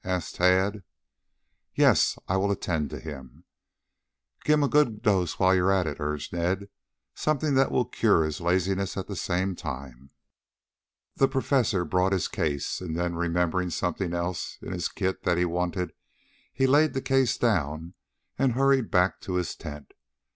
asked 0.03 0.37
Tad. 0.37 0.81
"Yes, 1.75 2.17
I'll 2.27 2.49
attend 2.49 2.89
to 2.89 2.99
him." 2.99 3.43
"Give 4.43 4.55
him 4.55 4.63
a 4.63 4.67
good 4.67 5.03
dose 5.03 5.37
while 5.37 5.53
you 5.53 5.63
are 5.63 5.71
about 5.71 5.85
it," 5.85 5.99
urged 5.99 6.33
Ned. 6.33 6.69
"Something 7.13 7.53
that 7.53 7.71
will 7.71 7.85
cure 7.85 8.23
his 8.23 8.41
laziness 8.41 8.97
at 8.97 9.05
the 9.05 9.15
same 9.15 9.55
time." 9.55 10.09
The 11.17 11.27
Professor 11.27 11.85
brought 11.85 12.13
his 12.13 12.27
case; 12.27 12.81
then, 12.83 13.13
remembering 13.13 13.69
something 13.69 14.11
else 14.11 14.57
in 14.63 14.73
his 14.73 14.87
kit 14.87 15.21
that 15.21 15.37
he 15.37 15.45
wanted, 15.45 15.93
he 16.51 16.65
laid 16.65 16.93
the 16.93 17.01
case 17.03 17.37
down 17.37 17.93
and 18.39 18.53
hurried 18.53 18.89
back 18.89 19.21
to 19.21 19.35
his 19.35 19.55
tent. 19.55 19.91